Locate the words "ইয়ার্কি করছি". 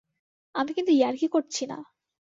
0.91-1.63